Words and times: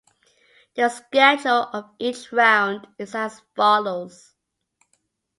The 0.73 0.89
schedule 0.89 1.61
of 1.71 1.91
each 1.99 2.31
round 2.31 2.87
is 2.97 3.13
as 3.13 3.39
follows. 3.55 4.33